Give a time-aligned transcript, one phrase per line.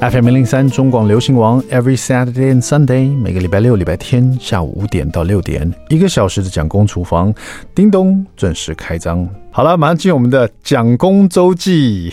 [0.00, 7.34] FM 零零三中广流行王，Every Saturday and Sunday，每个礼拜六、礼拜天下午五点到六点，一个小时的蒋公厨房，
[7.74, 9.28] 叮咚准时开张。
[9.50, 12.12] 好了，马上进入我们的蒋公周记。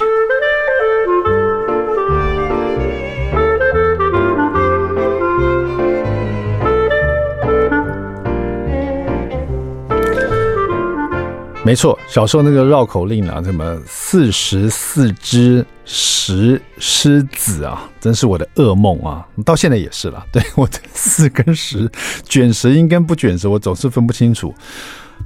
[11.66, 19.26] 没错，小时候那个绕口令啊，什么四十四只石狮子啊，真是我的噩梦啊！
[19.44, 20.24] 到现在也是了。
[20.32, 21.90] 对，我的四跟十，
[22.24, 24.54] 卷舌音跟不卷舌，我总是分不清楚。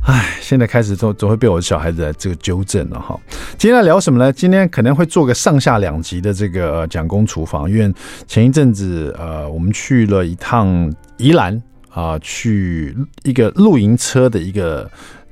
[0.05, 3.19] 唉，现在开始总总会被我的小孩子来这个纠正了哈。
[3.58, 4.31] 今天来聊什么呢？
[4.31, 7.94] 今天可能会做个上下两集的这个蒋公厨房，因为
[8.27, 14.89] 前一阵子呃，我们去了一趟宜兰啊、去一个露营车的一个。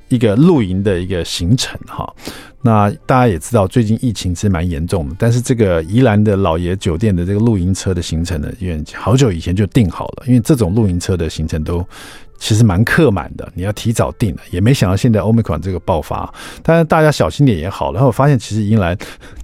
[0.08, 2.10] 一个露营的一个行程哈，
[2.62, 11.86] 那大家也知道，最近疫情其实蛮严重的，但是这个宜兰的老爷酒店的这个露营车的行程呢，因为好久以前就订好了，因为这种露营车的行程都
[12.38, 17.92] 其实蛮客满的，你要提早订了，也没想到现在欧美款这个爆发，但是大家小心点也好。
[17.92, 18.96] 然后我发现其实宜兰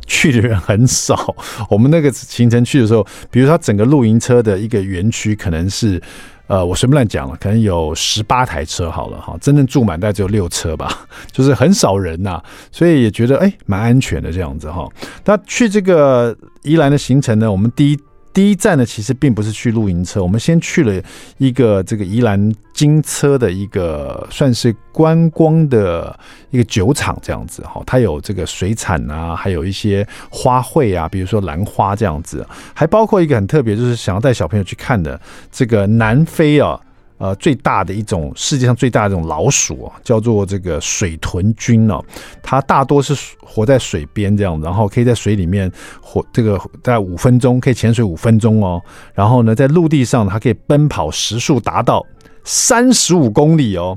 [0.06, 1.36] 去的人很少，
[1.68, 6.00] 我们那个行程去的时候，比如说整个露营车的一个园区可能是。
[6.46, 14.88] 呃，我随便乱讲了，可能有十八台车好了哈，真正住满大概只有六车吧，就是很少人呐、所以也觉得哎，蛮安全的这样子哈。
[15.24, 17.98] 那去这个宜兰的行程呢，我们第一。
[18.34, 21.00] 第一站呢，其实并不是去露营车，我们先去了
[21.38, 26.18] 一个这个宜兰金车的一个算是观光的
[26.50, 35.18] 一个酒厂这样子哈，它有这个水产啊，还有一些花卉啊，比如说兰花这样子，还包括一个很特别，就是想要带小朋友去看的
[35.52, 36.80] 这个南非啊。
[37.16, 42.04] 呃，最大的一种世界上最大的一种老鼠啊，叫做这个水豚菌哦。
[42.42, 45.70] 它大多是活在水边这样，然后可以在水里面
[46.02, 48.82] 活这个在五分钟，可以潜水五分钟哦。
[49.14, 52.04] 然后呢，在陆地上它可以奔跑时速达到
[52.42, 53.96] 三十五公里哦。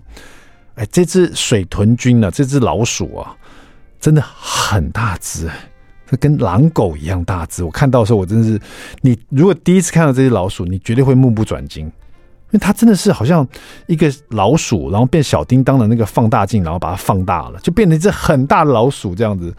[0.75, 3.35] 哎，这只水豚菌呢，这只老鼠啊，
[3.99, 5.49] 真的很大只，
[6.05, 7.63] 它跟狼狗一样大只。
[7.63, 8.61] 我看到的时候，我真的是，
[9.01, 11.91] 你如果第一次看到这些老鼠，你绝对会目不转睛。
[12.49, 13.45] 因为它真的是好像
[13.87, 19.53] 一个老鼠，然后变小叮当的那个放大镜，然后把它放大了，就变成一只很大的老鼠这样子，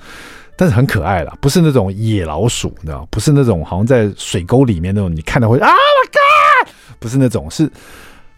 [0.57, 7.71] 但是很可爱啦，不是那种野老鼠，你知道，不是那种好像在水沟里面那种，你看到会啊，我靠，不是那种，是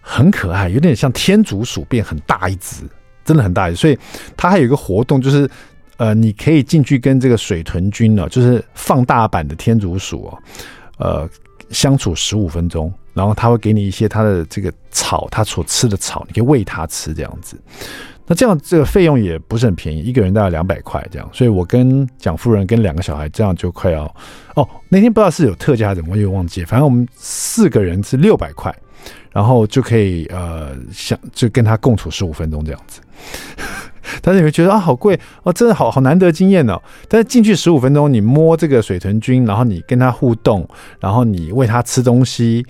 [0.00, 2.82] 很可爱，有点像天竺鼠变很大一只，
[3.24, 3.76] 真的很大一只。
[3.78, 3.96] 所以
[4.36, 5.48] 它还有一个活动，就是
[5.96, 10.38] 呃，你可以进去跟这个水豚君呢，就是放大版的天竺鼠哦，
[10.98, 11.28] 呃，
[11.70, 12.92] 相处十五分钟。
[13.12, 17.60] 然后他会给你一些他的这个草，他所吃的草，你可以喂他吃这样子。
[18.26, 21.28] 那这样这个费用也不是很便宜，一个人大概两百块这样。
[21.32, 24.04] 所以我跟蒋夫人跟两个小孩这样就快要
[24.54, 26.64] 哦，那天不知道是有特价还是怎么，我又忘记。
[26.64, 28.72] 反正我们四个人是六百块，
[29.32, 33.00] 然后就可以呃，想就跟他共处十五分钟这样子。
[34.22, 36.80] 但是你会觉得啊，好贵哦，真的好好难得经验哦。
[37.08, 42.64] 但是进去十五分钟，你摸这个水豚菌，然后你跟他互动，然后你喂他吃东西。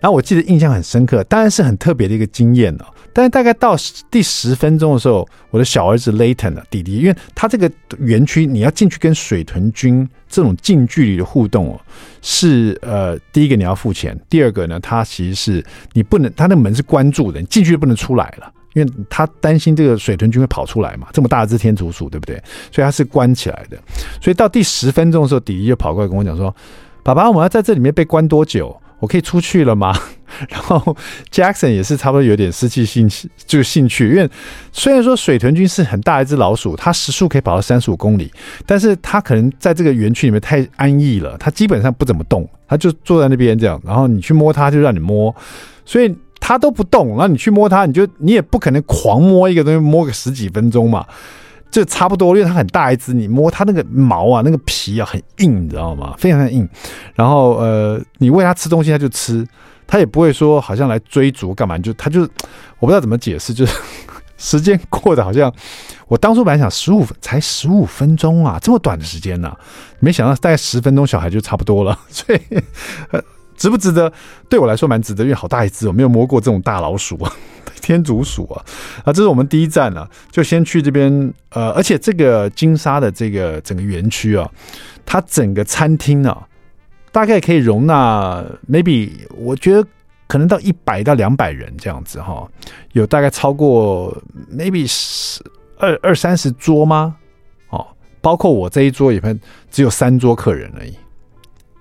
[0.00, 2.86] 然后我记得印象很深刻，当然是很特别的一个经验了。
[3.14, 3.74] 但是大概到
[4.10, 11.80] 第十分钟的时候，我的小儿子 Layton 弟弟，因为他这个园区你要进去跟水豚菌这种近距离的互动哦，
[12.20, 15.64] 是呃第一个你要付钱，第二个呢，他其实是
[15.94, 18.52] 你不能，他那门是关住的，你进去就不能出来了。
[18.74, 22.36] 因为他担心这个水豚菌会跑出来嘛，这么大只天竺鼠，对不对？
[22.70, 23.78] 所以他是关起来的。
[24.20, 26.54] 所以到第十分钟的时候，迪迪就跑过来跟我讲说
[27.02, 28.76] ：“爸爸，我们要在这里面被关多久？
[28.98, 29.96] 我可以出去了吗？”
[30.50, 30.96] 然后
[31.30, 34.08] Jackson 也是差不多有点失去兴趣，就兴趣。
[34.08, 34.28] 因为
[34.72, 38.28] 虽然说水豚菌是很大一只老鼠，它时速可以跑到三十五公里，
[38.66, 43.80] 但是它可能在这个园区里面太安逸了，它基本上不怎么动，它就坐在那边这样。
[43.84, 45.32] 然后你去摸它，就让你摸，
[45.84, 46.12] 所以。
[46.46, 51.06] 它都不动，然后你去摸它，你就你也不可能狂摸一个东西摸个十几分钟嘛，
[51.70, 56.14] 就差不多，因为它很大一只，你摸它那个毛啊，那个皮啊很硬，你知道吗？
[56.18, 56.68] 非常的硬。
[57.14, 59.42] 然后呃，你喂它吃东西，它就吃，
[59.86, 62.20] 它也不会说好像来追逐干嘛，就它就
[62.78, 63.80] 我不知道怎么解释，就是
[64.36, 65.50] 时间过得好像
[66.08, 69.50] 我当初本来想十五分才十五分钟啊，这么短的时间呢、
[69.98, 72.40] 没想到大概十分钟小孩就差不多了，所以。
[73.56, 74.12] 值不值得？
[74.48, 77.32] 对我来说蛮值得，因为好大一只，我没有摸过这种大老鼠啊，
[77.80, 78.64] 天竺鼠啊。
[79.04, 81.32] 啊，这是我们第一站了，就先去这边。
[81.50, 84.50] 呃，而且这个金沙的这个整个园区啊，
[85.06, 86.46] 它整个餐厅啊，
[87.12, 89.86] 大概可以容纳 maybe 我觉得
[90.26, 92.48] 可能到一百到两百人这样子哈，
[92.92, 94.20] 有大概超过
[94.52, 95.40] maybe 十
[95.78, 97.14] 二二三十桌吗？
[97.68, 97.86] 哦，
[98.20, 99.40] 包括我这一桌也分
[99.70, 100.92] 只有三桌客人而已。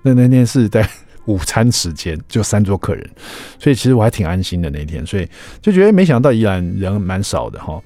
[0.03, 0.87] 那那天是在
[1.25, 3.09] 午餐时间，就三桌客人，
[3.59, 5.27] 所以其实我还挺安心的那天，所以
[5.61, 7.81] 就觉得没想到宜兰人蛮少的哈。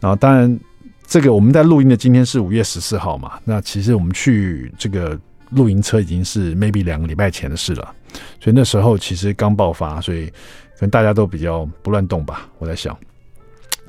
[0.00, 0.58] 然后当然，
[1.06, 5.18] 这个我们在录音的今天是五月十四号嘛，那其实我们去这个
[5.50, 7.94] 露营车已经是 maybe 两个礼拜前的事了，
[8.40, 12.96] 所以那时候其实刚爆发，所以可能大家都比较不乱动吧，我在想。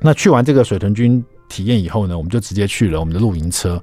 [0.00, 3.80] 那去完这个水豚军体验以后呢，我们就直接去了我们的露营车。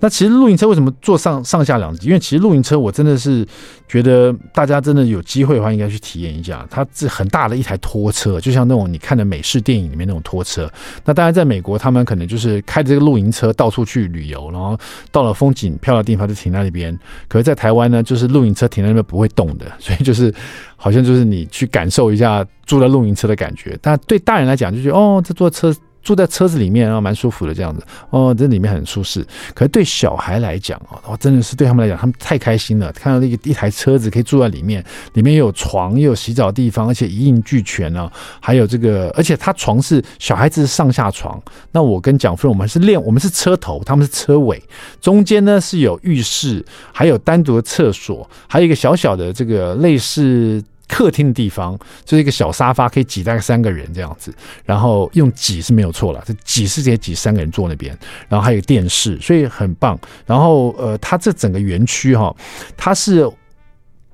[0.00, 2.08] 那其实露营车为什么坐上上下两级？
[2.08, 3.46] 因为其实露营车我真的是
[3.88, 6.66] 觉得大家真的有机会的话，应该去体验一下。
[6.68, 10.70] 它是很大的一台拖车，就像那种你看的美式电影里面那种拖车。
[11.04, 14.76] 那当然在美国，他们可能就是开着这个露营车到处去旅游，然后
[15.12, 16.98] 到了风景漂亮的地方就停在那边。
[17.28, 20.34] 可是，在台湾呢，就是露营车停在那边不会动的，所以就是
[20.76, 23.78] 好像就是你去感受一下住在露营车的感觉。
[23.80, 25.74] 但对大人来讲，就觉得哦，这坐车。
[26.04, 29.26] 住在车子里面啊，蛮舒服的这样子哦，这里面很舒适。
[29.54, 34.84] 可是对小孩来讲哦，真的是对他们来讲，他们太开心了，看到那个一台车子可以住在里面，
[35.14, 38.10] 里面有床，又有洗澡地方，而且一应俱全呢。
[38.38, 41.42] 还有这个，而且他床是小孩子上下床。
[41.72, 44.62] 那我跟蒋夫人，我们是练，我们是车头，他们是车尾，
[45.00, 50.62] 中间呢是有浴室，还有单独的厕所，还有一个小小的这个类似。
[50.88, 54.34] 客厅的地方就是一个小沙发，可以挤大概三个人这样子，
[54.64, 57.96] 然后用挤是没有错了，这挤是直接挤三个人坐那边，
[58.28, 59.98] 然后还有电视，所以很棒。
[60.26, 62.34] 然后呃，它这整个园区哈，
[62.76, 63.30] 它是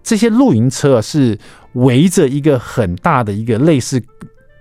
[0.02, 1.38] 这些露营车是
[1.74, 4.02] 围着一个很大的一个类似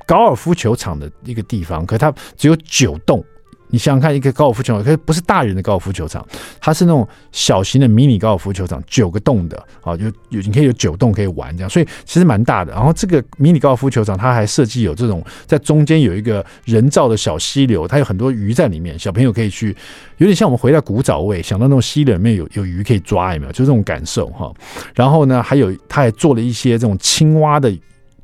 [0.06, 3.24] 高尔夫球场的一个地方，可它只有九栋。
[3.70, 6.26] 你想想看，一个高尔夫球场，可是不是大人的高尔夫球场，
[6.60, 12.72] 它是那种小型的迷你高尔夫球场，九个洞的啊，有有你可以有九洞可以玩这样，所以其实蛮大的。
[12.74, 19.76] 然后这个迷你高尔夫球场，它还设计有这种在中间有一个人造的小溪流，它有很多鱼在里面，小朋友可以去，
[20.18, 23.52] 有点像我们回到古早味，想到那种溪里面有有鱼可以抓，有没有？
[23.52, 24.52] 就这种感受哈。
[24.96, 27.72] 然后呢，还有它还做了一些这种青蛙的。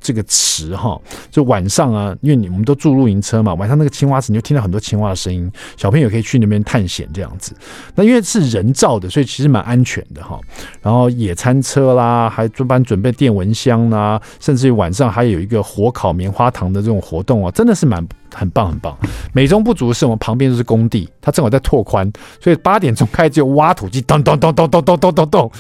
[0.06, 5.52] 这个池哈，就晚上啊，因为你我们都住露营车嘛，晚上那个青蛙池，你就听到很多青蛙的声音。
[5.76, 7.56] 小朋友可以去那边探险这样子。
[7.96, 10.40] 那因为是人造的，所以其实蛮安全的哈。
[10.84, 18.06] 然后野餐车啦，还专门准备电蚊香啦，甚至于晚上还有一个火烤棉花糖的这种活动啊，真的是蛮
[18.36, 18.96] 很棒很棒。
[19.34, 22.12] 美中不足的是我们旁边就是工地，它正好在拓宽，
[22.42, 25.52] 所以八点钟开始就挖土机，咚咚咚咚咚咚咚咚咚。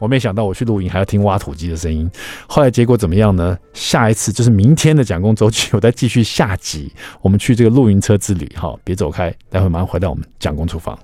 [0.00, 2.10] 我没想到我去露营还要听挖土机的声音，
[2.48, 3.56] 后来结果怎么样呢？
[3.72, 6.92] 下一次就是明天的蒋公周记，我再继续下集，
[7.22, 8.46] 我们去这个露营车之旅。
[8.56, 10.92] 哈，别走开，待会马上回到我们蒋公厨房。